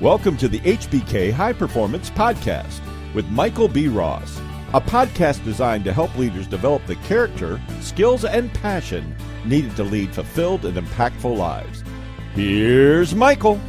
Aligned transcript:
Welcome 0.00 0.38
to 0.38 0.48
the 0.48 0.60
HBK 0.60 1.30
High 1.30 1.52
Performance 1.52 2.08
Podcast 2.08 2.80
with 3.12 3.28
Michael 3.28 3.68
B. 3.68 3.86
Ross, 3.86 4.40
a 4.72 4.80
podcast 4.80 5.44
designed 5.44 5.84
to 5.84 5.92
help 5.92 6.16
leaders 6.16 6.46
develop 6.46 6.86
the 6.86 6.96
character, 6.96 7.60
skills, 7.82 8.24
and 8.24 8.50
passion 8.54 9.14
needed 9.44 9.76
to 9.76 9.84
lead 9.84 10.14
fulfilled 10.14 10.64
and 10.64 10.78
impactful 10.78 11.36
lives. 11.36 11.84
Here's 12.32 13.14
Michael. 13.14 13.60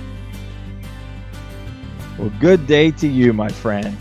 Well, 2.17 2.31
good 2.39 2.65
day 2.65 2.91
to 2.91 3.09
you, 3.09 3.33
my 3.33 3.49
friend. 3.49 3.97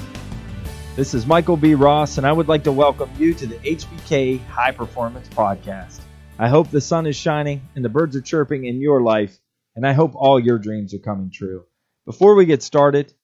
This 0.94 1.14
is 1.14 1.26
Michael 1.26 1.56
B. 1.56 1.74
Ross, 1.74 2.16
and 2.16 2.24
I 2.24 2.30
would 2.30 2.46
like 2.46 2.62
to 2.62 2.70
welcome 2.70 3.10
you 3.18 3.34
to 3.34 3.46
the 3.48 3.56
HBK 3.56 4.46
High 4.46 4.70
Performance 4.70 5.28
Podcast. 5.30 5.98
I 6.38 6.48
hope 6.48 6.70
the 6.70 6.80
sun 6.80 7.08
is 7.08 7.16
shining 7.16 7.68
and 7.74 7.84
the 7.84 7.88
birds 7.88 8.14
are 8.14 8.20
chirping 8.20 8.66
in 8.66 8.80
your 8.80 9.02
life, 9.02 9.36
and 9.74 9.84
I 9.84 9.94
hope 9.94 10.12
all 10.14 10.38
your 10.38 10.58
dreams 10.60 10.94
are 10.94 11.00
coming 11.00 11.32
true. 11.32 11.64
Before 12.10 12.34
we 12.34 12.44
get 12.44 12.60
started, 12.60 13.14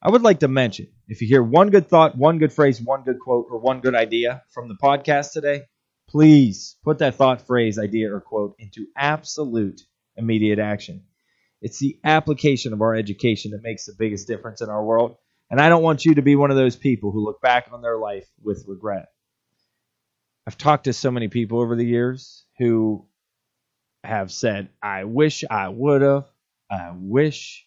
I 0.00 0.08
would 0.08 0.22
like 0.22 0.38
to 0.38 0.46
mention 0.46 0.86
if 1.08 1.20
you 1.20 1.26
hear 1.26 1.42
one 1.42 1.70
good 1.70 1.88
thought, 1.88 2.16
one 2.16 2.38
good 2.38 2.52
phrase, 2.52 2.80
one 2.80 3.02
good 3.02 3.18
quote, 3.18 3.46
or 3.50 3.58
one 3.58 3.80
good 3.80 3.96
idea 3.96 4.44
from 4.50 4.68
the 4.68 4.76
podcast 4.80 5.32
today, 5.32 5.62
please 6.08 6.76
put 6.84 6.98
that 6.98 7.16
thought, 7.16 7.44
phrase, 7.44 7.76
idea, 7.76 8.14
or 8.14 8.20
quote 8.20 8.54
into 8.60 8.86
absolute 8.96 9.80
immediate 10.14 10.60
action. 10.60 11.02
It's 11.60 11.80
the 11.80 11.98
application 12.04 12.72
of 12.72 12.82
our 12.82 12.94
education 12.94 13.50
that 13.50 13.64
makes 13.64 13.86
the 13.86 13.96
biggest 13.98 14.28
difference 14.28 14.60
in 14.60 14.68
our 14.68 14.84
world. 14.84 15.16
And 15.50 15.60
I 15.60 15.68
don't 15.68 15.82
want 15.82 16.04
you 16.04 16.14
to 16.14 16.22
be 16.22 16.36
one 16.36 16.52
of 16.52 16.56
those 16.56 16.76
people 16.76 17.10
who 17.10 17.24
look 17.24 17.40
back 17.40 17.70
on 17.72 17.82
their 17.82 17.98
life 17.98 18.28
with 18.40 18.64
regret. 18.68 19.08
I've 20.46 20.56
talked 20.56 20.84
to 20.84 20.92
so 20.92 21.10
many 21.10 21.26
people 21.26 21.58
over 21.58 21.74
the 21.74 21.84
years 21.84 22.44
who 22.58 23.08
have 24.04 24.30
said, 24.30 24.68
I 24.80 25.02
wish 25.02 25.42
I 25.50 25.68
would 25.68 26.02
have, 26.02 26.26
I 26.70 26.92
wish 26.94 27.66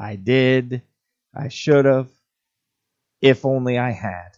I 0.00 0.16
did. 0.16 0.82
I 1.34 1.48
should 1.48 1.84
have. 1.84 2.08
If 3.20 3.44
only 3.44 3.78
I 3.78 3.90
had. 3.90 4.30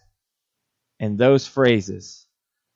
And 0.99 1.17
those 1.17 1.47
phrases 1.47 2.27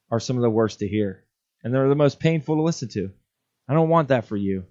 are 0.09 0.21
some 0.21 0.37
of 0.37 0.41
the 0.41 0.49
worst 0.49 0.79
to 0.79 0.87
hear. 0.87 1.25
And 1.63 1.73
they're 1.73 1.89
the 1.89 1.95
most 1.95 2.19
painful 2.19 2.55
to 2.55 2.61
listen 2.61 2.87
to. 2.89 3.11
I 3.67 3.73
don't 3.73 3.89
want 3.89 4.07
that 4.07 4.25
for 4.25 4.37
you. 4.37 4.63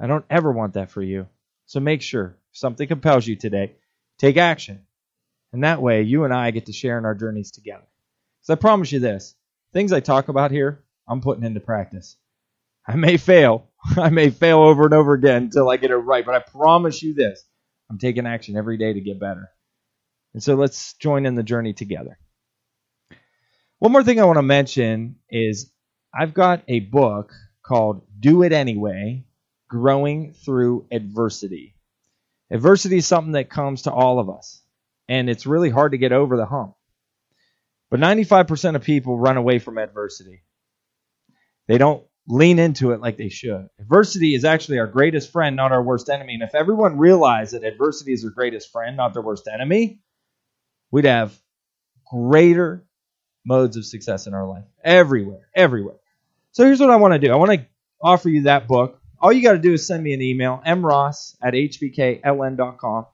I 0.00 0.08
don't 0.08 0.24
ever 0.28 0.50
want 0.50 0.74
that 0.74 0.90
for 0.90 1.02
you. 1.02 1.28
So 1.66 1.78
make 1.78 2.02
sure 2.02 2.36
something 2.50 2.88
compels 2.88 3.26
you 3.28 3.36
today, 3.36 3.76
take 4.18 4.36
action. 4.36 4.84
And 5.52 5.62
that 5.62 5.80
way, 5.80 6.02
you 6.02 6.24
and 6.24 6.34
I 6.34 6.50
get 6.50 6.66
to 6.66 6.72
share 6.72 6.98
in 6.98 7.04
our 7.04 7.14
journeys 7.14 7.52
together. 7.52 7.86
So 8.42 8.54
I 8.54 8.56
promise 8.56 8.90
you 8.90 8.98
this 8.98 9.36
things 9.72 9.92
I 9.92 10.00
talk 10.00 10.28
about 10.28 10.50
here, 10.50 10.82
I'm 11.06 11.20
putting 11.20 11.44
into 11.44 11.60
practice. 11.60 12.16
I 12.90 12.96
may 12.96 13.18
fail, 13.18 13.68
I 13.96 14.10
may 14.10 14.30
fail 14.30 14.58
over 14.58 14.84
and 14.84 14.94
over 14.94 15.14
again 15.14 15.44
until 15.44 15.70
I 15.70 15.76
get 15.76 15.92
it 15.92 15.96
right, 15.96 16.26
but 16.26 16.34
I 16.34 16.40
promise 16.40 17.02
you 17.04 17.14
this 17.14 17.40
I'm 17.88 17.98
taking 17.98 18.26
action 18.26 18.56
every 18.56 18.78
day 18.78 18.92
to 18.92 19.00
get 19.00 19.20
better. 19.20 19.48
And 20.34 20.42
so 20.42 20.56
let's 20.56 20.94
join 20.94 21.24
in 21.24 21.36
the 21.36 21.44
journey 21.44 21.72
together. 21.72 22.18
One 23.78 23.92
more 23.92 24.02
thing 24.02 24.20
I 24.20 24.24
want 24.24 24.38
to 24.38 24.42
mention 24.42 25.16
is 25.30 25.70
I've 26.12 26.34
got 26.34 26.64
a 26.66 26.80
book 26.80 27.32
called 27.62 28.02
Do 28.18 28.42
It 28.42 28.52
Anyway 28.52 29.24
Growing 29.68 30.32
Through 30.32 30.86
Adversity. 30.90 31.76
Adversity 32.50 32.96
is 32.96 33.06
something 33.06 33.32
that 33.32 33.50
comes 33.50 33.82
to 33.82 33.92
all 33.92 34.18
of 34.18 34.28
us, 34.28 34.60
and 35.08 35.30
it's 35.30 35.46
really 35.46 35.70
hard 35.70 35.92
to 35.92 35.98
get 35.98 36.10
over 36.10 36.36
the 36.36 36.46
hump. 36.46 36.74
But 37.88 38.00
95% 38.00 38.74
of 38.74 38.82
people 38.82 39.16
run 39.16 39.36
away 39.36 39.60
from 39.60 39.78
adversity. 39.78 40.42
They 41.68 41.78
don't 41.78 42.04
lean 42.30 42.60
into 42.60 42.92
it 42.92 43.00
like 43.00 43.16
they 43.16 43.28
should. 43.28 43.68
Adversity 43.80 44.34
is 44.34 44.44
actually 44.44 44.78
our 44.78 44.86
greatest 44.86 45.32
friend, 45.32 45.56
not 45.56 45.72
our 45.72 45.82
worst 45.82 46.08
enemy. 46.08 46.34
And 46.34 46.42
if 46.44 46.54
everyone 46.54 46.96
realized 46.96 47.54
that 47.54 47.64
adversity 47.64 48.12
is 48.12 48.22
their 48.22 48.30
greatest 48.30 48.70
friend, 48.70 48.96
not 48.96 49.14
their 49.14 49.22
worst 49.22 49.48
enemy, 49.52 50.00
we'd 50.92 51.06
have 51.06 51.36
greater 52.08 52.86
modes 53.44 53.76
of 53.76 53.84
success 53.84 54.28
in 54.28 54.34
our 54.34 54.46
life. 54.46 54.64
Everywhere, 54.84 55.48
everywhere. 55.54 55.96
So 56.52 56.64
here's 56.64 56.80
what 56.80 56.90
I 56.90 56.96
want 56.96 57.14
to 57.14 57.18
do 57.18 57.32
I 57.32 57.36
want 57.36 57.52
to 57.52 57.66
offer 58.00 58.28
you 58.28 58.42
that 58.42 58.68
book. 58.68 59.00
All 59.18 59.32
you 59.32 59.42
got 59.42 59.52
to 59.52 59.58
do 59.58 59.72
is 59.72 59.86
send 59.86 60.02
me 60.02 60.14
an 60.14 60.22
email, 60.22 60.62
mross 60.64 61.36
at 61.42 61.54
hbkln.com. 61.54 63.06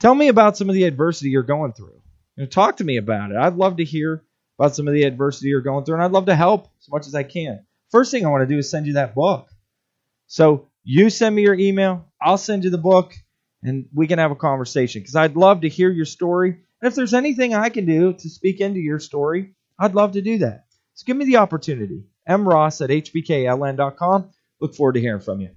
Tell 0.00 0.14
me 0.14 0.28
about 0.28 0.56
some 0.56 0.68
of 0.68 0.74
the 0.74 0.84
adversity 0.84 1.30
you're 1.30 1.42
going 1.42 1.72
through. 1.72 2.00
You 2.36 2.44
know, 2.44 2.46
talk 2.46 2.78
to 2.78 2.84
me 2.84 2.96
about 2.96 3.30
it. 3.30 3.36
I'd 3.36 3.56
love 3.56 3.76
to 3.76 3.84
hear 3.84 4.24
about 4.58 4.74
some 4.74 4.88
of 4.88 4.94
the 4.94 5.04
adversity 5.04 5.48
you're 5.48 5.60
going 5.60 5.84
through, 5.84 5.96
and 5.96 6.04
I'd 6.04 6.12
love 6.12 6.26
to 6.26 6.34
help 6.34 6.68
as 6.80 6.88
much 6.90 7.06
as 7.06 7.14
I 7.14 7.24
can. 7.24 7.64
First 7.90 8.10
thing 8.10 8.26
I 8.26 8.30
want 8.30 8.42
to 8.42 8.54
do 8.54 8.58
is 8.58 8.70
send 8.70 8.86
you 8.86 8.94
that 8.94 9.14
book. 9.14 9.48
So 10.26 10.68
you 10.84 11.10
send 11.10 11.34
me 11.34 11.42
your 11.42 11.54
email, 11.54 12.06
I'll 12.20 12.38
send 12.38 12.64
you 12.64 12.70
the 12.70 12.78
book, 12.78 13.14
and 13.62 13.86
we 13.94 14.06
can 14.06 14.18
have 14.18 14.30
a 14.30 14.36
conversation 14.36 15.00
because 15.00 15.16
I'd 15.16 15.36
love 15.36 15.62
to 15.62 15.68
hear 15.68 15.90
your 15.90 16.04
story. 16.04 16.50
And 16.50 16.88
if 16.88 16.94
there's 16.94 17.14
anything 17.14 17.54
I 17.54 17.70
can 17.70 17.86
do 17.86 18.12
to 18.12 18.28
speak 18.28 18.60
into 18.60 18.80
your 18.80 19.00
story, 19.00 19.54
I'd 19.78 19.94
love 19.94 20.12
to 20.12 20.22
do 20.22 20.38
that. 20.38 20.64
So 20.94 21.04
give 21.06 21.16
me 21.16 21.24
the 21.24 21.36
opportunity. 21.38 22.04
mross 22.28 22.82
at 22.82 22.90
hbkln.com. 22.90 24.30
Look 24.60 24.74
forward 24.74 24.94
to 24.94 25.00
hearing 25.00 25.20
from 25.20 25.40
you. 25.40 25.50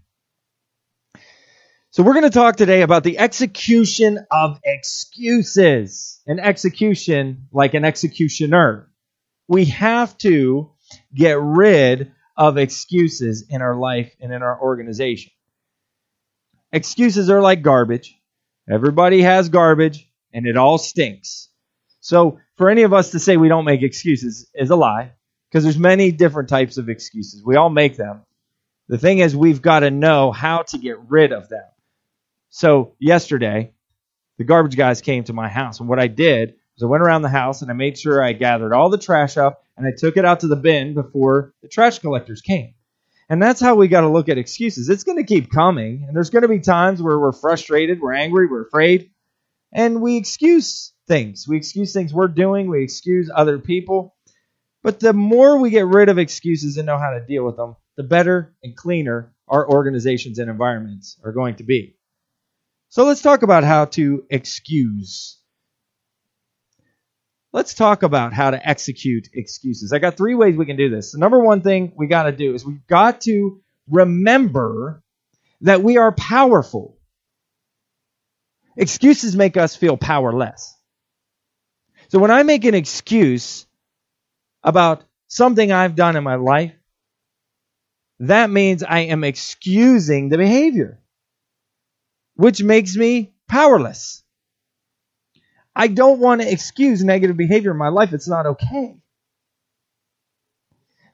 So 1.91 2.03
we're 2.03 2.13
going 2.13 2.23
to 2.23 2.29
talk 2.29 2.55
today 2.55 2.83
about 2.83 3.03
the 3.03 3.19
execution 3.19 4.25
of 4.31 4.59
excuses. 4.63 6.21
An 6.25 6.39
execution 6.39 7.47
like 7.51 7.73
an 7.73 7.83
executioner. 7.83 8.89
We 9.49 9.65
have 9.65 10.17
to 10.19 10.71
get 11.13 11.37
rid 11.39 12.13
of 12.37 12.57
excuses 12.57 13.45
in 13.49 13.61
our 13.61 13.75
life 13.75 14.15
and 14.19 14.31
in 14.31 14.41
our 14.41 14.59
organization. 14.59 15.31
Excuses 16.71 17.29
are 17.29 17.41
like 17.41 17.61
garbage. 17.61 18.17
Everybody 18.69 19.21
has 19.21 19.49
garbage 19.49 20.09
and 20.33 20.45
it 20.45 20.57
all 20.57 20.77
stinks. 20.77 21.49
So 21.99 22.39
for 22.55 22.69
any 22.69 22.83
of 22.83 22.93
us 22.93 23.11
to 23.11 23.19
say 23.19 23.37
we 23.37 23.49
don't 23.49 23.65
make 23.65 23.83
excuses 23.83 24.49
is 24.53 24.69
a 24.69 24.75
lie 24.75 25.11
because 25.49 25.63
there's 25.63 25.77
many 25.77 26.11
different 26.11 26.49
types 26.49 26.77
of 26.77 26.89
excuses. 26.89 27.43
We 27.43 27.57
all 27.57 27.69
make 27.69 27.97
them. 27.97 28.21
The 28.87 28.97
thing 28.97 29.19
is 29.19 29.35
we've 29.35 29.61
got 29.61 29.81
to 29.81 29.91
know 29.91 30.31
how 30.31 30.63
to 30.63 30.77
get 30.77 30.97
rid 31.09 31.31
of 31.31 31.49
them. 31.49 31.63
So 32.49 32.95
yesterday, 32.99 33.73
the 34.37 34.43
garbage 34.43 34.75
guys 34.75 35.01
came 35.01 35.23
to 35.25 35.33
my 35.33 35.47
house 35.47 35.79
and 35.79 35.87
what 35.87 35.99
I 35.99 36.07
did 36.07 36.55
I 36.83 36.87
went 36.87 37.03
around 37.03 37.21
the 37.21 37.29
house 37.29 37.61
and 37.61 37.71
I 37.71 37.73
made 37.73 37.97
sure 37.97 38.23
I 38.23 38.33
gathered 38.33 38.73
all 38.73 38.89
the 38.89 38.97
trash 38.97 39.37
up 39.37 39.63
and 39.77 39.85
I 39.85 39.91
took 39.97 40.17
it 40.17 40.25
out 40.25 40.41
to 40.41 40.47
the 40.47 40.55
bin 40.55 40.93
before 40.93 41.53
the 41.61 41.67
trash 41.67 41.99
collectors 41.99 42.41
came. 42.41 42.73
And 43.29 43.41
that's 43.41 43.61
how 43.61 43.75
we 43.75 43.87
got 43.87 44.01
to 44.01 44.09
look 44.09 44.27
at 44.27 44.37
excuses. 44.37 44.89
It's 44.89 45.05
going 45.05 45.17
to 45.17 45.23
keep 45.23 45.51
coming, 45.51 46.03
and 46.05 46.13
there's 46.13 46.29
going 46.29 46.41
to 46.41 46.49
be 46.49 46.59
times 46.59 47.01
where 47.01 47.17
we're 47.17 47.31
frustrated, 47.31 48.01
we're 48.01 48.13
angry, 48.13 48.45
we're 48.45 48.63
afraid, 48.63 49.11
and 49.71 50.01
we 50.01 50.17
excuse 50.17 50.91
things. 51.07 51.45
We 51.47 51.55
excuse 51.55 51.93
things 51.93 52.13
we're 52.13 52.27
doing, 52.27 52.69
we 52.69 52.83
excuse 52.83 53.31
other 53.33 53.57
people. 53.57 54.15
But 54.83 54.99
the 54.99 55.13
more 55.13 55.59
we 55.59 55.69
get 55.69 55.85
rid 55.85 56.09
of 56.09 56.17
excuses 56.17 56.75
and 56.75 56.85
know 56.85 56.97
how 56.97 57.11
to 57.11 57.25
deal 57.25 57.45
with 57.45 57.55
them, 57.55 57.77
the 57.95 58.03
better 58.03 58.53
and 58.63 58.75
cleaner 58.75 59.33
our 59.47 59.69
organizations 59.69 60.39
and 60.39 60.49
environments 60.49 61.17
are 61.23 61.31
going 61.31 61.55
to 61.55 61.63
be. 61.63 61.95
So 62.89 63.05
let's 63.05 63.21
talk 63.21 63.43
about 63.43 63.63
how 63.63 63.85
to 63.85 64.25
excuse 64.29 65.40
let's 67.53 67.73
talk 67.73 68.03
about 68.03 68.33
how 68.33 68.51
to 68.51 68.69
execute 68.69 69.27
excuses. 69.33 69.93
I 69.93 69.99
got 69.99 70.17
three 70.17 70.35
ways 70.35 70.55
we 70.55 70.65
can 70.65 70.77
do 70.77 70.89
this. 70.89 71.11
The 71.11 71.19
number 71.19 71.39
one 71.39 71.61
thing 71.61 71.93
we 71.95 72.07
got 72.07 72.23
to 72.23 72.31
do 72.31 72.53
is 72.53 72.65
we've 72.65 72.85
got 72.87 73.21
to 73.21 73.61
remember 73.89 75.03
that 75.61 75.83
we 75.83 75.97
are 75.97 76.11
powerful. 76.11 76.97
Excuses 78.77 79.35
make 79.35 79.57
us 79.57 79.75
feel 79.75 79.97
powerless. 79.97 80.75
So 82.09 82.19
when 82.19 82.31
I 82.31 82.43
make 82.43 82.65
an 82.65 82.75
excuse 82.75 83.65
about 84.63 85.03
something 85.27 85.71
I've 85.71 85.95
done 85.95 86.15
in 86.15 86.23
my 86.23 86.35
life, 86.35 86.73
that 88.19 88.49
means 88.49 88.83
I 88.83 88.99
am 88.99 89.23
excusing 89.23 90.29
the 90.29 90.37
behavior, 90.37 90.99
which 92.35 92.61
makes 92.61 92.95
me 92.95 93.33
powerless. 93.47 94.23
I 95.75 95.87
don't 95.87 96.19
want 96.19 96.41
to 96.41 96.51
excuse 96.51 97.03
negative 97.03 97.37
behavior 97.37 97.71
in 97.71 97.77
my 97.77 97.89
life. 97.89 98.13
It's 98.13 98.27
not 98.27 98.45
okay. 98.45 98.97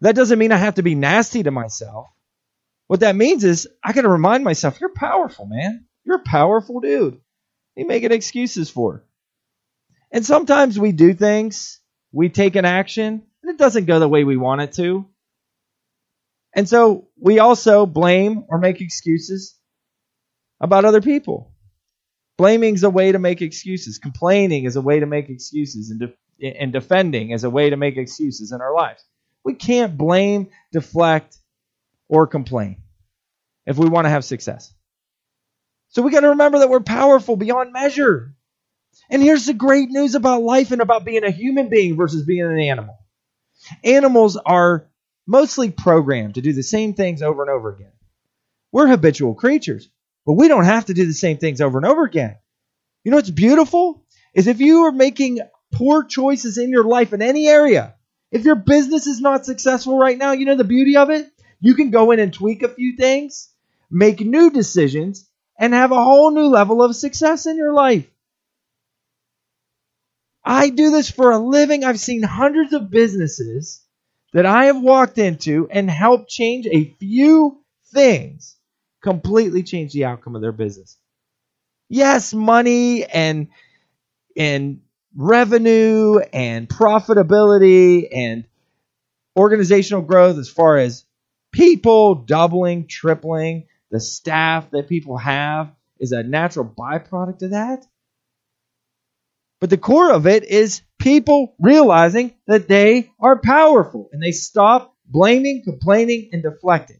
That 0.01 0.15
doesn't 0.15 0.39
mean 0.39 0.51
I 0.51 0.57
have 0.57 0.75
to 0.75 0.83
be 0.83 0.95
nasty 0.95 1.44
to 1.44 1.51
myself. 1.51 2.07
What 2.88 3.01
that 3.01 3.15
means 3.15 3.44
is 3.44 3.68
I 3.83 3.94
got 3.94 4.01
to 4.01 4.09
remind 4.09 4.44
myself, 4.44 4.80
you're 4.80 4.94
powerful, 4.94 5.45
man. 5.45 5.86
You're 6.04 6.18
a 6.18 6.24
powerful 6.24 6.80
dude. 6.80 7.19
You 7.75 7.86
making 7.86 8.12
excuses 8.12 8.69
for. 8.69 9.04
And 10.12 10.25
sometimes 10.25 10.80
we 10.80 10.94
do 10.94 11.13
things, 11.13 11.80
we 12.12 12.30
take 12.30 12.56
an 12.56 12.65
action, 12.65 13.24
and 13.44 13.51
it 13.51 13.57
doesn't 13.57 13.86
go 13.86 14.00
the 14.00 14.07
way 14.07 14.24
we 14.24 14.38
want 14.38 14.62
it 14.62 14.74
to. 14.74 15.06
And 16.56 16.68
so 16.68 17.10
we 17.19 17.39
also 17.39 17.86
blame 17.86 18.45
or 18.48 18.57
make 18.57 18.81
excuses 18.81 19.56
about 20.60 20.86
other 20.86 21.01
people. 21.01 21.53
Blaming 22.38 22.75
is 22.75 22.84
a 22.84 22.89
way 22.89 23.12
to 23.12 23.19
make 23.19 23.42
excuses. 23.42 23.98
Complaining 23.98 24.66
is 24.66 24.75
a 24.75 24.81
way 24.81 25.00
to 25.00 25.06
make 25.06 25.30
excuses. 25.30 25.89
And, 25.89 26.00
de- 26.00 26.57
and 26.57 26.72
defending 26.72 27.31
is 27.31 27.44
a 27.44 27.50
way 27.50 27.69
to 27.69 27.78
make 27.78 27.98
excuses 27.98 28.51
in 28.51 28.62
our 28.62 28.74
lives. 28.75 29.04
We 29.44 29.54
can't 29.54 29.98
blame, 29.98 30.50
deflect, 30.72 31.38
or 32.07 32.28
complain 32.28 32.84
if 33.66 33.78
we 33.78 33.89
want 33.89 34.06
to 34.06 34.10
have 34.10 34.24
success. 34.24 34.74
So 35.89 36.01
we 36.01 36.12
got 36.12 36.22
to 36.22 36.30
remember 36.30 36.60
that 36.60 36.69
we're 36.69 36.81
powerful 36.81 37.36
beyond 37.36 37.74
measure. 37.74 38.36
And 39.10 39.22
here's 39.22 39.45
the 39.45 39.54
great 39.54 39.89
news 39.89 40.16
about 40.16 40.44
life 40.44 40.72
and 40.72 40.81
about 40.81 41.06
being 41.06 41.24
a 41.24 41.31
human 41.31 41.69
being 41.69 41.95
versus 41.95 42.24
being 42.24 42.42
an 42.42 42.60
animal. 42.60 42.98
Animals 43.84 44.38
are 44.38 44.89
mostly 45.25 45.72
programmed 45.72 46.36
to 46.36 46.42
do 46.42 46.54
the 46.54 46.63
same 46.63 46.94
things 46.94 47.22
over 47.22 47.42
and 47.42 47.51
over 47.51 47.74
again. 47.74 47.92
We're 48.72 48.88
habitual 48.88 49.34
creatures, 49.34 49.89
but 50.27 50.33
we 50.33 50.50
don't 50.50 50.65
have 50.65 50.85
to 50.85 50.94
do 50.94 51.06
the 51.06 51.13
same 51.13 51.38
things 51.38 51.62
over 51.62 51.77
and 51.77 51.88
over 51.88 52.03
again. 52.03 52.35
You 53.06 53.12
know 53.12 53.18
what's 53.18 53.29
beautiful? 53.29 54.03
Is 54.33 54.47
if 54.47 54.59
you 54.59 54.83
are 54.83 54.91
making 54.91 55.39
poor 55.71 56.03
choices 56.03 56.57
in 56.57 56.69
your 56.69 56.83
life 56.83 57.13
in 57.13 57.21
any 57.21 57.47
area, 57.47 57.95
if 58.29 58.44
your 58.44 58.56
business 58.56 59.07
is 59.07 59.21
not 59.21 59.45
successful 59.45 59.97
right 59.97 60.18
now, 60.18 60.33
you 60.33 60.45
know 60.45 60.57
the 60.57 60.65
beauty 60.65 60.97
of 60.97 61.09
it? 61.09 61.31
You 61.62 61.75
can 61.75 61.91
go 61.91 62.12
in 62.12 62.19
and 62.19 62.33
tweak 62.33 62.62
a 62.62 62.68
few 62.68 62.97
things, 62.97 63.50
make 63.89 64.19
new 64.19 64.51
decisions, 64.51 65.25
and 65.57 65.74
have 65.74 65.94
a 65.94 66.03
whole 66.03 66.31
new 66.31 66.47
level 66.47 66.83
of 66.83 66.94
success 66.94 67.45
in 67.45 67.56
your 67.56 67.71
life. 67.71 68.06
I 70.44 70.69
do 70.69 70.91
this 70.91 71.09
for 71.09 71.31
a 71.31 71.39
living. 71.39 71.85
I've 71.85 72.01
seen 72.01 72.21
hundreds 72.21 72.74
of 72.74 72.91
businesses 72.91 73.81
that 74.33 74.45
I 74.45 74.65
have 74.65 74.81
walked 74.81 75.19
into 75.19 75.69
and 75.71 75.89
helped 75.89 76.29
change 76.29 76.68
a 76.68 76.94
few 77.00 77.63
things 77.94 78.56
completely 79.07 79.63
change 79.63 79.94
the 79.94 80.04
outcome 80.04 80.36
of 80.36 80.42
their 80.42 80.51
business. 80.51 80.98
Yes, 81.88 82.33
money 82.33 83.06
and 83.06 83.48
and 84.36 84.81
revenue 85.15 86.19
and 86.33 86.68
profitability 86.68 88.07
and 88.12 88.45
organizational 89.38 90.01
growth 90.01 90.38
as 90.38 90.50
far 90.50 90.77
as 90.77 91.06
people 91.54 92.15
doubling, 92.15 92.88
tripling, 92.88 93.68
the 93.92 94.01
staff 94.01 94.69
that 94.71 94.89
people 94.89 95.18
have 95.18 95.71
is 96.00 96.12
a 96.12 96.21
natural 96.21 96.65
byproduct 96.65 97.42
of 97.44 97.51
that. 97.51 97.86
But 99.62 99.69
the 99.69 99.77
core 99.77 100.12
of 100.12 100.27
it 100.27 100.44
is 100.44 100.81
people 101.00 101.56
realizing 101.60 102.33
that 102.45 102.68
they 102.68 103.10
are 103.21 103.39
powerful 103.39 104.10
and 104.12 104.21
they 104.21 104.33
stop 104.33 104.94
blaming, 105.06 105.63
complaining, 105.63 106.30
and 106.33 106.44
deflecting. 106.44 107.00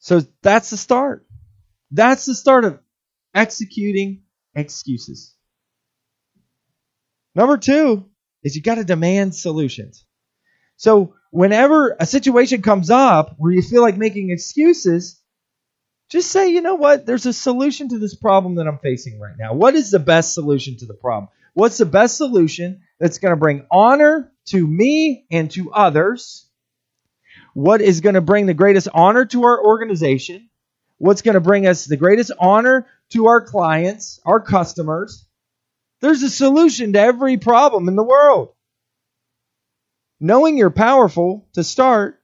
So 0.00 0.22
that's 0.42 0.70
the 0.70 0.76
start. 0.76 1.26
That's 1.90 2.26
the 2.26 2.34
start 2.34 2.64
of 2.64 2.80
executing 3.34 4.22
excuses. 4.54 5.34
Number 7.34 7.56
two 7.56 8.08
is 8.42 8.56
you 8.56 8.62
got 8.62 8.76
to 8.76 8.84
demand 8.84 9.34
solutions. 9.34 10.04
So 10.76 11.14
whenever 11.30 11.96
a 11.98 12.06
situation 12.06 12.62
comes 12.62 12.90
up 12.90 13.34
where 13.38 13.52
you 13.52 13.62
feel 13.62 13.82
like 13.82 13.96
making 13.96 14.30
excuses, 14.30 15.20
just 16.08 16.30
say, 16.30 16.50
you 16.50 16.62
know 16.62 16.76
what? 16.76 17.04
There's 17.04 17.26
a 17.26 17.32
solution 17.32 17.90
to 17.90 17.98
this 17.98 18.14
problem 18.14 18.54
that 18.56 18.66
I'm 18.66 18.78
facing 18.78 19.20
right 19.20 19.34
now. 19.38 19.52
What 19.52 19.74
is 19.74 19.90
the 19.90 19.98
best 19.98 20.34
solution 20.34 20.76
to 20.78 20.86
the 20.86 20.94
problem? 20.94 21.28
What's 21.54 21.78
the 21.78 21.86
best 21.86 22.16
solution 22.16 22.82
that's 22.98 23.18
going 23.18 23.32
to 23.32 23.36
bring 23.36 23.66
honor 23.70 24.32
to 24.46 24.66
me 24.66 25.26
and 25.30 25.50
to 25.52 25.72
others? 25.72 26.47
What 27.58 27.80
is 27.80 28.02
going 28.02 28.14
to 28.14 28.20
bring 28.20 28.46
the 28.46 28.54
greatest 28.54 28.86
honor 28.94 29.24
to 29.24 29.42
our 29.42 29.60
organization? 29.60 30.48
What's 30.98 31.22
going 31.22 31.34
to 31.34 31.40
bring 31.40 31.66
us 31.66 31.86
the 31.86 31.96
greatest 31.96 32.30
honor 32.38 32.86
to 33.10 33.26
our 33.26 33.40
clients, 33.40 34.20
our 34.24 34.38
customers? 34.38 35.26
There's 36.00 36.22
a 36.22 36.30
solution 36.30 36.92
to 36.92 37.00
every 37.00 37.36
problem 37.36 37.88
in 37.88 37.96
the 37.96 38.04
world. 38.04 38.50
Knowing 40.20 40.56
you're 40.56 40.70
powerful 40.70 41.48
to 41.54 41.64
start, 41.64 42.22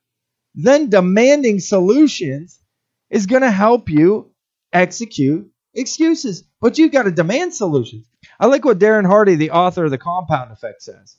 then 0.54 0.88
demanding 0.88 1.58
solutions 1.58 2.62
is 3.10 3.26
going 3.26 3.42
to 3.42 3.50
help 3.50 3.90
you 3.90 4.31
execute 4.72 5.50
excuses. 5.75 6.44
But 6.60 6.78
you've 6.78 6.92
got 6.92 7.02
to 7.02 7.10
demand 7.10 7.54
solutions. 7.54 8.06
I 8.38 8.46
like 8.46 8.64
what 8.64 8.78
Darren 8.78 9.04
Hardy, 9.04 9.34
the 9.34 9.50
author 9.50 9.86
of 9.86 9.90
The 9.90 9.98
Compound 9.98 10.52
Effect, 10.52 10.81
says. 10.81 11.16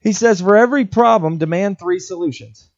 He 0.00 0.12
says, 0.12 0.40
For 0.40 0.56
every 0.56 0.84
problem, 0.84 1.38
demand 1.38 1.78
three 1.78 1.98
solutions. 1.98 2.70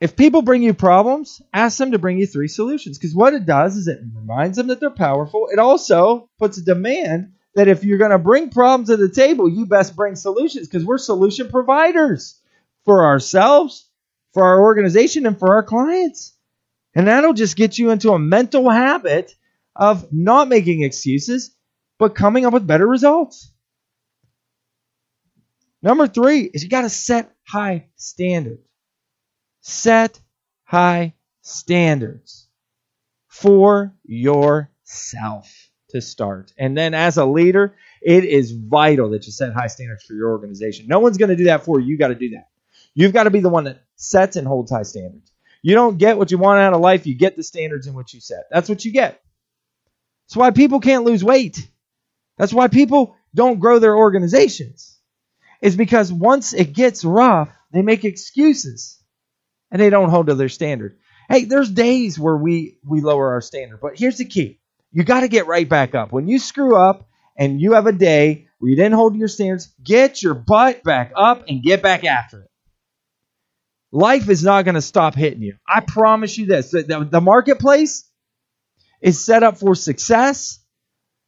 If 0.00 0.14
people 0.14 0.42
bring 0.42 0.62
you 0.62 0.74
problems, 0.74 1.42
ask 1.52 1.78
them 1.78 1.90
to 1.90 1.98
bring 1.98 2.18
you 2.18 2.26
three 2.26 2.46
solutions. 2.46 2.98
Because 2.98 3.14
what 3.14 3.34
it 3.34 3.46
does 3.46 3.76
is 3.76 3.88
it 3.88 4.00
reminds 4.14 4.56
them 4.56 4.68
that 4.68 4.78
they're 4.78 4.90
powerful. 4.90 5.48
It 5.52 5.58
also 5.58 6.30
puts 6.38 6.58
a 6.58 6.64
demand 6.64 7.32
that 7.54 7.66
if 7.66 7.82
you're 7.82 7.98
going 7.98 8.12
to 8.12 8.18
bring 8.18 8.50
problems 8.50 8.88
to 8.88 8.96
the 8.96 9.08
table, 9.08 9.48
you 9.48 9.66
best 9.66 9.96
bring 9.96 10.14
solutions 10.14 10.68
because 10.68 10.84
we're 10.84 10.98
solution 10.98 11.48
providers 11.48 12.40
for 12.84 13.04
ourselves, 13.04 13.88
for 14.32 14.44
our 14.44 14.62
organization, 14.62 15.26
and 15.26 15.36
for 15.36 15.54
our 15.54 15.64
clients. 15.64 16.34
And 16.94 17.08
that'll 17.08 17.32
just 17.32 17.56
get 17.56 17.76
you 17.76 17.90
into 17.90 18.12
a 18.12 18.18
mental 18.18 18.70
habit 18.70 19.34
of 19.74 20.12
not 20.12 20.48
making 20.48 20.82
excuses, 20.82 21.54
but 21.98 22.14
coming 22.14 22.46
up 22.46 22.52
with 22.52 22.66
better 22.66 22.86
results. 22.86 23.50
Number 25.82 26.06
three 26.06 26.42
is 26.42 26.62
you 26.62 26.68
got 26.68 26.82
to 26.82 26.90
set 26.90 27.32
high 27.46 27.86
standards. 27.96 28.68
Set 29.60 30.20
high 30.64 31.14
standards 31.42 32.48
for 33.28 33.94
yourself 34.04 35.70
to 35.90 36.00
start. 36.00 36.52
And 36.58 36.76
then 36.76 36.94
as 36.94 37.16
a 37.16 37.24
leader, 37.24 37.76
it 38.02 38.24
is 38.24 38.52
vital 38.52 39.10
that 39.10 39.26
you 39.26 39.32
set 39.32 39.52
high 39.52 39.68
standards 39.68 40.04
for 40.04 40.14
your 40.14 40.30
organization. 40.30 40.86
No 40.88 40.98
one's 40.98 41.16
going 41.16 41.30
to 41.30 41.36
do 41.36 41.44
that 41.44 41.64
for 41.64 41.80
you. 41.80 41.86
You 41.86 41.98
got 41.98 42.08
to 42.08 42.14
do 42.14 42.30
that. 42.30 42.48
You've 42.94 43.12
got 43.12 43.24
to 43.24 43.30
be 43.30 43.40
the 43.40 43.48
one 43.48 43.64
that 43.64 43.82
sets 43.96 44.36
and 44.36 44.46
holds 44.46 44.70
high 44.70 44.82
standards. 44.82 45.30
You 45.62 45.74
don't 45.74 45.98
get 45.98 46.18
what 46.18 46.30
you 46.30 46.38
want 46.38 46.60
out 46.60 46.72
of 46.72 46.80
life, 46.80 47.06
you 47.06 47.14
get 47.14 47.36
the 47.36 47.42
standards 47.42 47.86
in 47.86 47.94
which 47.94 48.14
you 48.14 48.20
set. 48.20 48.44
That's 48.50 48.68
what 48.68 48.84
you 48.84 48.92
get. 48.92 49.20
That's 50.26 50.36
why 50.36 50.50
people 50.50 50.80
can't 50.80 51.04
lose 51.04 51.24
weight. 51.24 51.68
That's 52.36 52.52
why 52.52 52.68
people 52.68 53.16
don't 53.34 53.58
grow 53.58 53.78
their 53.78 53.96
organizations. 53.96 54.97
Is 55.60 55.76
because 55.76 56.12
once 56.12 56.54
it 56.54 56.72
gets 56.72 57.04
rough, 57.04 57.50
they 57.72 57.82
make 57.82 58.04
excuses 58.04 59.02
and 59.70 59.80
they 59.80 59.90
don't 59.90 60.10
hold 60.10 60.28
to 60.28 60.34
their 60.34 60.48
standard. 60.48 60.98
Hey, 61.28 61.44
there's 61.44 61.70
days 61.70 62.18
where 62.18 62.36
we 62.36 62.78
we 62.86 63.00
lower 63.00 63.32
our 63.32 63.40
standard, 63.40 63.80
but 63.80 63.98
here's 63.98 64.18
the 64.18 64.24
key. 64.24 64.60
You 64.92 65.04
got 65.04 65.20
to 65.20 65.28
get 65.28 65.46
right 65.46 65.68
back 65.68 65.94
up. 65.94 66.12
When 66.12 66.28
you 66.28 66.38
screw 66.38 66.76
up 66.76 67.08
and 67.36 67.60
you 67.60 67.72
have 67.74 67.86
a 67.86 67.92
day 67.92 68.48
where 68.58 68.70
you 68.70 68.76
didn't 68.76 68.94
hold 68.94 69.16
your 69.16 69.28
standards, 69.28 69.72
get 69.82 70.22
your 70.22 70.34
butt 70.34 70.82
back 70.82 71.12
up 71.14 71.44
and 71.48 71.62
get 71.62 71.82
back 71.82 72.04
after 72.04 72.42
it. 72.42 72.50
Life 73.90 74.28
is 74.28 74.42
not 74.42 74.64
going 74.64 74.74
to 74.74 74.82
stop 74.82 75.14
hitting 75.14 75.42
you. 75.42 75.56
I 75.66 75.80
promise 75.80 76.36
you 76.36 76.46
this. 76.46 76.70
The, 76.70 77.08
the, 77.10 77.20
marketplace 77.20 78.08
is 79.00 79.24
set 79.24 79.42
up 79.42 79.58
for 79.58 79.74
success, 79.74 80.60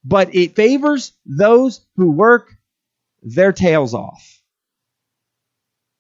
but 0.05 0.35
it 0.35 0.57
favors 0.57 1.13
those 1.25 1.81
who 1.97 2.11
work 2.11 2.55
their 3.23 3.53
tails 3.53 3.95
off. 3.95 4.41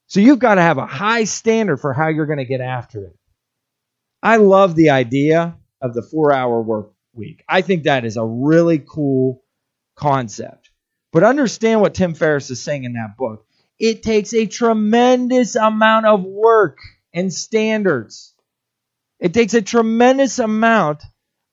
So 0.06 0.20
you've 0.20 0.38
got 0.38 0.56
to 0.56 0.62
have 0.62 0.78
a 0.78 0.86
high 0.86 1.24
standard 1.24 1.78
for 1.78 1.92
how 1.92 2.08
you're 2.08 2.26
going 2.26 2.38
to 2.38 2.44
get 2.44 2.60
after 2.60 3.04
it. 3.04 3.16
I 4.22 4.36
love 4.36 4.74
the 4.74 4.90
idea 4.90 5.56
of 5.80 5.94
the 5.94 6.02
four 6.02 6.32
hour 6.32 6.60
work 6.60 6.92
week. 7.14 7.44
I 7.48 7.62
think 7.62 7.84
that 7.84 8.04
is 8.04 8.16
a 8.16 8.24
really 8.24 8.78
cool 8.78 9.42
concept. 9.96 10.70
But 11.12 11.24
understand 11.24 11.80
what 11.80 11.94
Tim 11.94 12.14
Ferriss 12.14 12.50
is 12.50 12.62
saying 12.62 12.84
in 12.84 12.94
that 12.94 13.16
book 13.16 13.46
it 13.78 14.02
takes 14.02 14.34
a 14.34 14.46
tremendous 14.46 15.56
amount 15.56 16.04
of 16.04 16.22
work 16.22 16.78
and 17.14 17.32
standards. 17.32 18.34
It 19.18 19.32
takes 19.32 19.54
a 19.54 19.62
tremendous 19.62 20.38
amount 20.38 21.02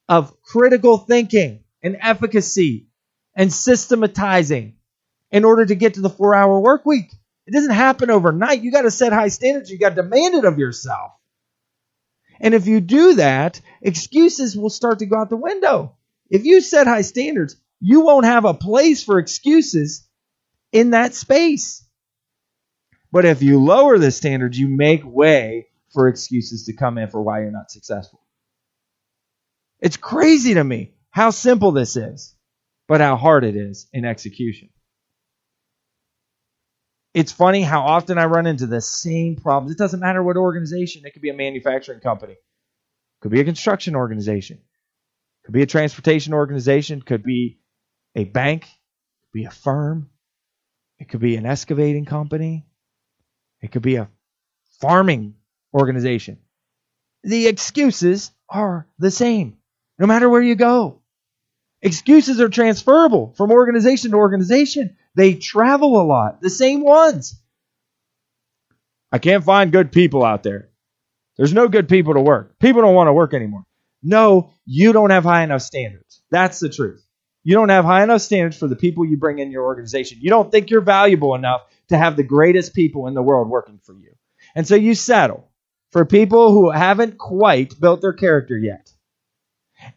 of 0.09 0.41
critical 0.41 0.97
thinking 0.97 1.63
and 1.81 1.97
efficacy 2.01 2.87
and 3.33 3.51
systematizing 3.51 4.76
in 5.31 5.45
order 5.45 5.65
to 5.65 5.75
get 5.75 5.95
to 5.95 6.01
the 6.01 6.09
four 6.09 6.33
hour 6.33 6.59
work 6.59 6.85
week. 6.85 7.11
It 7.45 7.53
doesn't 7.53 7.71
happen 7.71 8.09
overnight. 8.09 8.61
You 8.61 8.71
got 8.71 8.81
to 8.81 8.91
set 8.91 9.13
high 9.13 9.29
standards. 9.29 9.69
You 9.69 9.79
got 9.79 9.95
to 9.95 10.01
demand 10.01 10.35
it 10.35 10.45
of 10.45 10.59
yourself. 10.59 11.11
And 12.39 12.53
if 12.53 12.67
you 12.67 12.81
do 12.81 13.15
that, 13.15 13.61
excuses 13.81 14.55
will 14.55 14.69
start 14.69 14.99
to 14.99 15.05
go 15.05 15.17
out 15.17 15.29
the 15.29 15.37
window. 15.37 15.95
If 16.29 16.45
you 16.45 16.61
set 16.61 16.87
high 16.87 17.01
standards, 17.01 17.55
you 17.79 18.01
won't 18.01 18.25
have 18.25 18.45
a 18.45 18.53
place 18.53 19.03
for 19.03 19.17
excuses 19.19 20.07
in 20.71 20.91
that 20.91 21.15
space. 21.15 21.85
But 23.11 23.25
if 23.25 23.41
you 23.41 23.63
lower 23.63 23.97
the 23.97 24.11
standards, 24.11 24.59
you 24.59 24.67
make 24.67 25.01
way 25.05 25.67
for 25.93 26.07
excuses 26.07 26.65
to 26.65 26.73
come 26.73 26.97
in 26.97 27.09
for 27.09 27.21
why 27.21 27.41
you're 27.41 27.51
not 27.51 27.71
successful. 27.71 28.21
It's 29.79 29.97
crazy 29.97 30.55
to 30.55 30.63
me 30.63 30.93
how 31.09 31.29
simple 31.29 31.71
this 31.71 31.95
is, 31.95 32.35
but 32.87 33.01
how 33.01 33.15
hard 33.15 33.43
it 33.43 33.55
is 33.55 33.87
in 33.93 34.05
execution. 34.05 34.69
It's 37.17 37.31
funny 37.31 37.63
how 37.63 37.81
often 37.81 38.19
I 38.19 38.25
run 38.25 38.45
into 38.45 38.67
the 38.67 38.79
same 38.79 39.37
problems. 39.37 39.71
It 39.71 39.79
doesn't 39.79 40.01
matter 40.01 40.21
what 40.21 40.37
organization, 40.37 41.01
it 41.03 41.13
could 41.13 41.23
be 41.23 41.31
a 41.31 41.33
manufacturing 41.33 41.99
company, 41.99 42.35
could 43.21 43.31
be 43.31 43.39
a 43.39 43.43
construction 43.43 43.95
organization, 43.95 44.59
could 45.43 45.51
be 45.51 45.63
a 45.63 45.65
transportation 45.65 46.35
organization, 46.35 47.01
could 47.01 47.23
be 47.23 47.57
a 48.15 48.23
bank, 48.23 48.65
could 48.65 49.33
be 49.33 49.45
a 49.45 49.49
firm, 49.49 50.11
it 50.99 51.09
could 51.09 51.19
be 51.19 51.35
an 51.37 51.47
excavating 51.47 52.05
company, 52.05 52.67
it 53.61 53.71
could 53.71 53.81
be 53.81 53.95
a 53.95 54.11
farming 54.79 55.33
organization. 55.73 56.37
the 57.23 57.47
excuses 57.47 58.29
are 58.47 58.85
the 58.99 59.09
same. 59.09 59.57
No 59.97 60.05
matter 60.05 60.29
where 60.29 60.43
you 60.43 60.53
go. 60.53 61.01
Excuses 61.81 62.41
are 62.41 62.49
transferable 62.49 63.33
from 63.37 63.51
organization 63.51 64.11
to 64.11 64.17
organization. 64.17 64.97
They 65.15 65.35
travel 65.35 66.01
a 66.01 66.03
lot, 66.03 66.41
the 66.41 66.49
same 66.49 66.81
ones. 66.81 67.39
I 69.11 69.19
can't 69.19 69.43
find 69.43 69.71
good 69.71 69.91
people 69.91 70.23
out 70.23 70.43
there. 70.43 70.69
There's 71.37 71.53
no 71.53 71.67
good 71.67 71.87
people 71.87 72.15
to 72.15 72.21
work. 72.21 72.57
People 72.59 72.81
don't 72.81 72.95
want 72.95 73.07
to 73.07 73.13
work 73.13 73.33
anymore. 73.33 73.65
No, 74.01 74.51
you 74.65 74.91
don't 74.91 75.11
have 75.11 75.23
high 75.23 75.43
enough 75.43 75.61
standards. 75.61 76.21
That's 76.31 76.59
the 76.59 76.69
truth. 76.69 77.03
You 77.43 77.53
don't 77.53 77.69
have 77.69 77.85
high 77.85 78.03
enough 78.03 78.21
standards 78.21 78.57
for 78.57 78.67
the 78.67 78.75
people 78.75 79.05
you 79.05 79.17
bring 79.17 79.39
in 79.39 79.51
your 79.51 79.63
organization. 79.63 80.17
You 80.21 80.29
don't 80.29 80.51
think 80.51 80.69
you're 80.69 80.81
valuable 80.81 81.35
enough 81.35 81.61
to 81.89 81.97
have 81.97 82.15
the 82.15 82.23
greatest 82.23 82.73
people 82.73 83.07
in 83.07 83.13
the 83.13 83.21
world 83.21 83.49
working 83.49 83.79
for 83.81 83.93
you. 83.93 84.13
And 84.55 84.67
so 84.67 84.75
you 84.75 84.95
settle 84.95 85.47
for 85.91 86.05
people 86.05 86.51
who 86.51 86.69
haven't 86.69 87.17
quite 87.17 87.79
built 87.79 88.01
their 88.01 88.13
character 88.13 88.57
yet. 88.57 88.91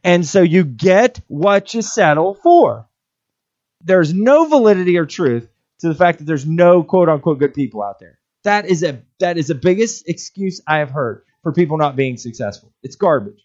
And 0.03 0.27
so 0.27 0.43
you 0.43 0.65
get 0.65 1.21
what 1.29 1.75
you 1.75 1.83
settle 1.83 2.35
for. 2.35 2.89
There's 3.83 4.13
no 4.13 4.47
validity 4.47 4.99
or 4.99 5.07
truth 5.07 5.49
to 5.81 5.89
the 5.89 5.95
fact 5.95 6.19
that 6.19 6.25
there's 6.25 6.47
no 6.47 6.83
quote 6.83 7.09
unquote 7.09 7.39
good 7.39 7.55
people 7.55 7.83
out 7.83 7.99
there. 7.99 8.19
That 8.45 8.67
is 8.67 8.83
a 8.83 9.03
that 9.19 9.39
is 9.39 9.49
the 9.49 9.55
biggest 9.55 10.09
excuse 10.09 10.61
I 10.67 10.79
have 10.79 10.91
heard 10.91 11.25
for 11.43 11.53
people 11.53 11.77
not 11.77 11.97
being 11.97 12.17
successful. 12.17 12.73
It's 12.83 12.97
garbage. 12.97 13.43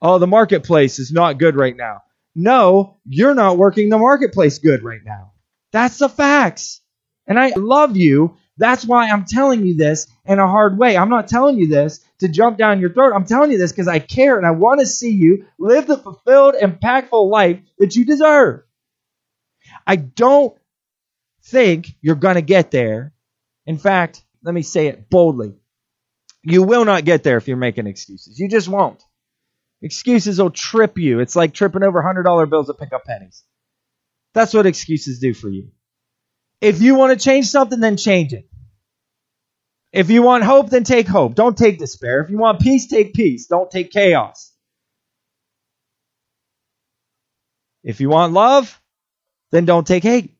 Oh, 0.00 0.18
the 0.18 0.26
marketplace 0.26 0.98
is 0.98 1.12
not 1.12 1.38
good 1.38 1.56
right 1.56 1.76
now. 1.76 2.02
No, 2.34 2.98
you're 3.04 3.34
not 3.34 3.58
working 3.58 3.88
the 3.88 3.98
marketplace 3.98 4.58
good 4.58 4.82
right 4.82 5.04
now. 5.04 5.32
That's 5.72 5.98
the 5.98 6.08
facts. 6.08 6.80
And 7.26 7.38
I 7.38 7.52
love 7.56 7.96
you. 7.96 8.36
That's 8.58 8.84
why 8.84 9.08
I'm 9.08 9.24
telling 9.24 9.66
you 9.66 9.76
this 9.76 10.06
in 10.26 10.38
a 10.38 10.46
hard 10.46 10.78
way. 10.78 10.96
I'm 10.96 11.08
not 11.08 11.28
telling 11.28 11.58
you 11.58 11.68
this 11.68 12.04
to 12.18 12.28
jump 12.28 12.58
down 12.58 12.80
your 12.80 12.92
throat. 12.92 13.12
I'm 13.14 13.24
telling 13.24 13.50
you 13.50 13.58
this 13.58 13.72
because 13.72 13.88
I 13.88 13.98
care 13.98 14.36
and 14.36 14.46
I 14.46 14.50
want 14.50 14.80
to 14.80 14.86
see 14.86 15.10
you 15.10 15.46
live 15.58 15.86
the 15.86 15.96
fulfilled, 15.96 16.54
impactful 16.60 17.30
life 17.30 17.60
that 17.78 17.96
you 17.96 18.04
deserve. 18.04 18.62
I 19.86 19.96
don't 19.96 20.56
think 21.44 21.94
you're 22.02 22.14
going 22.14 22.34
to 22.34 22.42
get 22.42 22.70
there. 22.70 23.14
In 23.66 23.78
fact, 23.78 24.22
let 24.42 24.54
me 24.54 24.62
say 24.62 24.88
it 24.88 25.08
boldly. 25.08 25.54
You 26.42 26.62
will 26.62 26.84
not 26.84 27.04
get 27.04 27.22
there 27.22 27.36
if 27.36 27.48
you're 27.48 27.56
making 27.56 27.86
excuses. 27.86 28.38
You 28.38 28.48
just 28.48 28.68
won't. 28.68 29.02
Excuses 29.80 30.40
will 30.40 30.50
trip 30.50 30.98
you. 30.98 31.20
It's 31.20 31.36
like 31.36 31.54
tripping 31.54 31.82
over 31.82 32.02
$100 32.02 32.50
bills 32.50 32.66
to 32.66 32.74
pick 32.74 32.92
up 32.92 33.04
pennies. 33.04 33.44
That's 34.34 34.54
what 34.54 34.66
excuses 34.66 35.18
do 35.18 35.34
for 35.34 35.48
you. 35.48 35.70
If 36.62 36.80
you 36.80 36.94
want 36.94 37.18
to 37.18 37.22
change 37.22 37.48
something, 37.48 37.80
then 37.80 37.96
change 37.96 38.32
it. 38.32 38.48
If 39.92 40.10
you 40.10 40.22
want 40.22 40.44
hope, 40.44 40.70
then 40.70 40.84
take 40.84 41.08
hope. 41.08 41.34
Don't 41.34 41.58
take 41.58 41.78
despair. 41.78 42.22
If 42.22 42.30
you 42.30 42.38
want 42.38 42.60
peace, 42.60 42.86
take 42.86 43.14
peace. 43.14 43.48
Don't 43.48 43.68
take 43.68 43.90
chaos. 43.90 44.54
If 47.82 48.00
you 48.00 48.08
want 48.08 48.32
love, 48.32 48.80
then 49.50 49.64
don't 49.64 49.84
take 49.84 50.04
hate. 50.04 50.36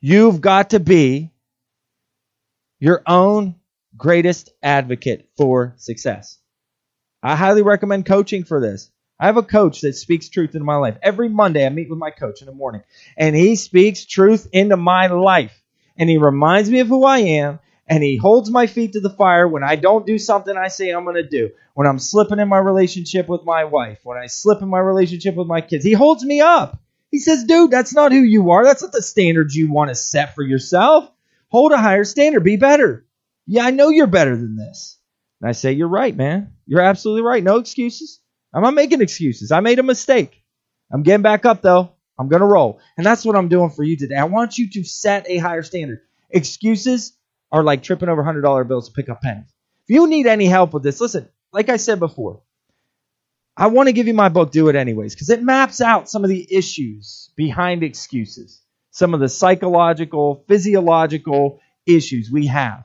You've 0.00 0.42
got 0.42 0.70
to 0.70 0.80
be 0.80 1.32
your 2.78 3.02
own 3.06 3.54
greatest 3.96 4.50
advocate 4.62 5.30
for 5.38 5.72
success. 5.78 6.38
I 7.22 7.36
highly 7.36 7.62
recommend 7.62 8.04
coaching 8.04 8.44
for 8.44 8.60
this. 8.60 8.90
I 9.20 9.26
have 9.26 9.36
a 9.36 9.42
coach 9.42 9.82
that 9.82 9.94
speaks 9.94 10.28
truth 10.28 10.54
into 10.54 10.64
my 10.64 10.76
life. 10.76 10.96
Every 11.02 11.28
Monday, 11.28 11.64
I 11.64 11.68
meet 11.68 11.88
with 11.88 11.98
my 11.98 12.10
coach 12.10 12.40
in 12.40 12.46
the 12.46 12.54
morning, 12.54 12.82
and 13.16 13.36
he 13.36 13.56
speaks 13.56 14.04
truth 14.04 14.48
into 14.52 14.76
my 14.76 15.06
life. 15.06 15.62
And 15.96 16.10
he 16.10 16.18
reminds 16.18 16.70
me 16.70 16.80
of 16.80 16.88
who 16.88 17.04
I 17.04 17.18
am, 17.18 17.60
and 17.86 18.02
he 18.02 18.16
holds 18.16 18.50
my 18.50 18.66
feet 18.66 18.94
to 18.94 19.00
the 19.00 19.10
fire 19.10 19.46
when 19.46 19.62
I 19.62 19.76
don't 19.76 20.06
do 20.06 20.18
something 20.18 20.56
I 20.56 20.68
say 20.68 20.90
I'm 20.90 21.04
going 21.04 21.16
to 21.16 21.28
do. 21.28 21.50
When 21.74 21.86
I'm 21.86 21.98
slipping 21.98 22.38
in 22.38 22.48
my 22.48 22.58
relationship 22.58 23.28
with 23.28 23.44
my 23.44 23.64
wife, 23.64 24.00
when 24.02 24.18
I 24.18 24.26
slip 24.26 24.62
in 24.62 24.68
my 24.68 24.78
relationship 24.78 25.34
with 25.34 25.46
my 25.46 25.60
kids, 25.60 25.84
he 25.84 25.92
holds 25.92 26.24
me 26.24 26.40
up. 26.40 26.80
He 27.10 27.18
says, 27.18 27.44
dude, 27.44 27.70
that's 27.70 27.94
not 27.94 28.10
who 28.10 28.22
you 28.22 28.52
are. 28.52 28.64
That's 28.64 28.82
not 28.82 28.92
the 28.92 29.02
standards 29.02 29.54
you 29.54 29.70
want 29.70 29.90
to 29.90 29.94
set 29.94 30.34
for 30.34 30.42
yourself. 30.42 31.10
Hold 31.48 31.72
a 31.72 31.76
higher 31.76 32.04
standard. 32.04 32.42
Be 32.42 32.56
better. 32.56 33.06
Yeah, 33.46 33.66
I 33.66 33.70
know 33.70 33.90
you're 33.90 34.06
better 34.06 34.34
than 34.34 34.56
this. 34.56 34.98
And 35.40 35.48
I 35.50 35.52
say, 35.52 35.72
you're 35.72 35.88
right, 35.88 36.16
man. 36.16 36.54
You're 36.66 36.80
absolutely 36.80 37.22
right. 37.22 37.44
No 37.44 37.58
excuses. 37.58 38.21
I'm 38.52 38.62
not 38.62 38.74
making 38.74 39.00
excuses. 39.00 39.52
I 39.52 39.60
made 39.60 39.78
a 39.78 39.82
mistake. 39.82 40.42
I'm 40.92 41.02
getting 41.02 41.22
back 41.22 41.44
up 41.44 41.62
though. 41.62 41.92
I'm 42.18 42.28
going 42.28 42.40
to 42.40 42.46
roll. 42.46 42.80
And 42.96 43.06
that's 43.06 43.24
what 43.24 43.36
I'm 43.36 43.48
doing 43.48 43.70
for 43.70 43.82
you 43.82 43.96
today. 43.96 44.16
I 44.16 44.24
want 44.24 44.58
you 44.58 44.68
to 44.70 44.84
set 44.84 45.28
a 45.28 45.38
higher 45.38 45.62
standard. 45.62 46.00
Excuses 46.30 47.16
are 47.50 47.64
like 47.64 47.82
tripping 47.82 48.08
over 48.08 48.22
$100 48.22 48.68
bills 48.68 48.88
to 48.88 48.94
pick 48.94 49.08
up 49.08 49.22
pennies. 49.22 49.52
If 49.88 49.94
you 49.94 50.06
need 50.06 50.26
any 50.26 50.46
help 50.46 50.72
with 50.72 50.82
this, 50.82 51.00
listen, 51.00 51.28
like 51.52 51.68
I 51.68 51.76
said 51.76 51.98
before, 51.98 52.42
I 53.56 53.66
want 53.66 53.88
to 53.88 53.92
give 53.92 54.06
you 54.06 54.14
my 54.14 54.28
book, 54.28 54.52
Do 54.52 54.68
It 54.68 54.76
Anyways, 54.76 55.14
because 55.14 55.30
it 55.30 55.42
maps 55.42 55.80
out 55.80 56.08
some 56.08 56.24
of 56.24 56.30
the 56.30 56.46
issues 56.54 57.30
behind 57.36 57.82
excuses, 57.82 58.60
some 58.90 59.12
of 59.14 59.20
the 59.20 59.28
psychological, 59.28 60.44
physiological 60.48 61.60
issues 61.86 62.30
we 62.30 62.46
have 62.46 62.84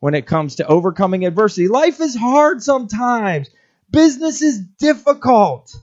when 0.00 0.14
it 0.14 0.26
comes 0.26 0.56
to 0.56 0.66
overcoming 0.66 1.26
adversity. 1.26 1.66
Life 1.66 2.00
is 2.00 2.14
hard 2.14 2.62
sometimes. 2.62 3.48
Business 3.90 4.42
is 4.42 4.60
difficult. 4.78 5.74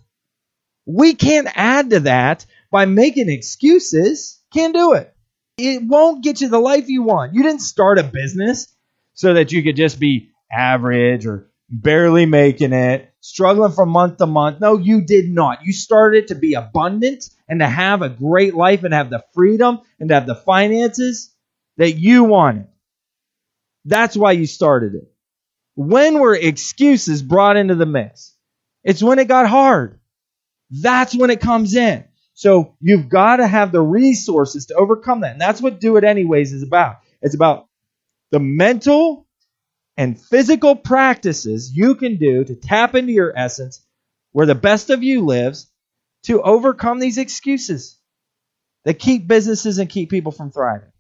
We 0.86 1.16
can't 1.16 1.48
add 1.56 1.90
to 1.92 2.02
that 2.02 2.46
by 2.72 2.86
making 2.86 3.30
excuses. 3.30 4.40
Can't 4.54 4.74
do 4.74 4.94
it. 4.94 5.14
It 5.58 5.84
won't 5.84 6.24
get 6.24 6.42
you 6.42 6.50
the 6.50 6.60
life 6.60 6.90
you 6.90 7.04
want. 7.04 7.34
You 7.34 7.44
didn't 7.44 7.62
start 7.62 7.98
a 7.98 8.04
business 8.04 8.68
so 9.14 9.34
that 9.34 9.52
you 9.52 9.64
could 9.64 9.76
just 9.76 10.00
be 10.00 10.30
average 10.52 11.26
or 11.26 11.50
barely 11.70 12.26
making 12.26 12.74
it, 12.74 13.14
struggling 13.22 13.72
from 13.72 13.90
month 13.90 14.18
to 14.18 14.26
month. 14.26 14.60
No, 14.60 14.78
you 14.78 15.02
did 15.02 15.30
not. 15.30 15.64
You 15.64 15.74
started 15.74 16.26
it 16.26 16.28
to 16.28 16.36
be 16.36 16.54
abundant 16.54 17.30
and 17.48 17.60
to 17.60 17.68
have 17.68 18.02
a 18.02 18.10
great 18.10 18.54
life 18.54 18.84
and 18.84 18.94
have 18.94 19.10
the 19.10 19.24
freedom 19.34 19.80
and 20.00 20.10
to 20.10 20.16
have 20.16 20.28
the 20.28 20.36
finances 20.36 21.34
that 21.78 21.94
you 21.94 22.26
wanted. 22.26 22.68
That's 23.86 24.18
why 24.18 24.34
you 24.34 24.46
started 24.46 24.96
it. 24.96 25.15
When 25.76 26.20
were 26.20 26.36
excuses 26.36 27.22
brought 27.22 27.58
into 27.58 27.76
the 27.76 27.86
mix? 27.86 28.34
It's 28.84 29.04
when 29.04 29.20
it 29.20 29.28
got 29.28 29.48
hard. 29.48 30.00
That's 30.70 31.16
when 31.16 31.30
it 31.30 31.42
comes 31.42 31.76
in. 31.76 32.06
So 32.34 32.76
you've 32.80 33.10
got 33.10 33.38
to 33.38 33.48
have 33.48 33.72
the 33.72 33.82
resources 33.82 34.68
to 34.68 34.76
overcome 34.76 35.22
that. 35.22 35.34
And 35.34 35.42
that's 35.42 35.62
what 35.62 35.80
Do 35.80 35.98
It 35.98 36.04
Anyways 36.04 36.54
is 36.54 36.64
about. 36.64 36.98
It's 37.22 37.36
about 37.36 37.68
the 38.32 38.40
mental 38.40 39.28
and 39.98 40.20
physical 40.20 40.76
practices 40.76 41.72
you 41.74 41.96
can 41.96 42.18
do 42.18 42.44
to 42.44 42.56
tap 42.56 42.96
into 42.96 43.14
your 43.14 43.34
essence, 43.38 43.86
where 44.32 44.46
the 44.46 44.56
best 44.56 44.90
of 44.90 45.04
you 45.04 45.26
lives, 45.26 45.72
to 46.24 46.42
overcome 46.42 47.00
these 47.00 47.18
excuses 47.18 47.98
that 48.84 49.00
keep 49.00 49.28
businesses 49.28 49.78
and 49.78 49.90
keep 49.90 50.10
people 50.10 50.32
from 50.32 50.52
thriving. 50.52 50.92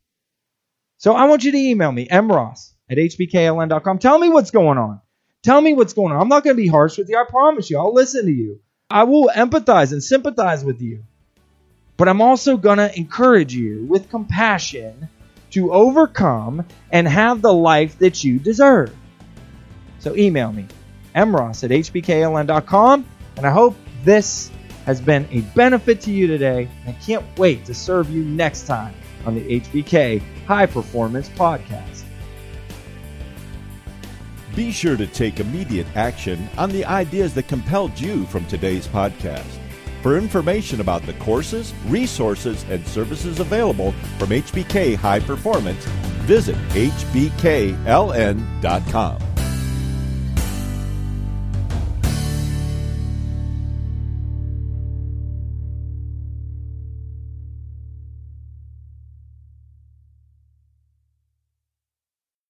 So 0.98 1.14
I 1.14 1.26
want 1.26 1.44
you 1.44 1.52
to 1.52 1.58
email 1.58 1.92
me, 1.92 2.08
mross 2.08 2.75
at 2.90 2.98
hbkln.com. 2.98 4.00
Tell 4.00 4.20
me 4.20 4.30
what's 4.30 4.52
going 4.52 4.78
on. 4.78 5.02
Tell 5.44 5.62
me 5.62 5.74
what's 5.74 5.94
going 5.94 6.14
on. 6.14 6.22
I'm 6.22 6.28
not 6.28 6.44
going 6.44 6.56
to 6.56 6.62
be 6.62 6.68
harsh 6.68 6.98
with 6.98 7.10
you. 7.10 7.18
I 7.18 7.26
promise 7.30 7.70
you. 7.70 7.78
I'll 7.78 7.94
listen 7.94 8.26
to 8.26 8.32
you. 8.32 8.60
I 8.90 9.04
will 9.04 9.30
empathize 9.30 9.92
and 9.92 10.04
sympathize 10.04 10.64
with 10.64 10.82
you. 10.82 11.04
But 11.98 12.10
I'm 12.10 12.22
also 12.22 12.58
going 12.58 12.78
to 12.78 12.96
encourage 12.98 13.54
you 13.54 13.86
with 13.86 14.10
compassion 14.10 15.08
to 15.52 15.72
overcome 15.72 16.66
and 16.92 17.08
have 17.08 17.42
the 17.42 17.54
life 17.54 18.00
that 18.00 18.24
you 18.24 18.40
deserve. 18.40 18.94
So 20.00 20.16
email 20.16 20.52
me, 20.52 20.68
mross 21.16 21.64
at 21.64 21.72
hbkln.com. 21.72 23.06
And 23.38 23.46
I 23.46 23.52
hope 23.52 23.76
this 24.04 24.52
has 24.86 25.02
been 25.02 25.28
a 25.32 25.42
benefit 25.56 26.02
to 26.02 26.12
you 26.12 26.28
today. 26.28 26.70
And 26.86 26.96
I 26.96 27.00
can't 27.00 27.26
wait 27.38 27.66
to 27.66 27.74
serve 27.74 28.10
you 28.10 28.24
next 28.24 28.68
time 28.68 28.94
on 29.26 29.36
the 29.36 29.60
HBK 29.60 30.22
High 30.46 30.66
Performance 30.66 31.30
Podcast. 31.30 31.95
Be 34.56 34.72
sure 34.72 34.96
to 34.96 35.06
take 35.06 35.42
immediate 35.42 35.88
action 35.96 36.48
on 36.58 36.70
the 36.70 36.86
ideas 36.86 37.34
that 37.34 37.50
compelled 37.50 38.00
you 38.00 38.26
from 38.28 38.46
today's 38.46 38.88
podcast. 38.88 39.60
For 40.02 40.18
information 40.18 40.80
about 40.80 41.02
the 41.06 41.14
courses, 41.14 41.74
resources, 41.88 42.64
and 42.70 42.88
services 42.88 43.40
available 43.40 43.92
from 44.18 44.30
HBK 44.30 44.96
High 44.96 45.20
Performance, 45.20 45.84
visit 46.26 46.56
hbkln.com. 46.70 47.76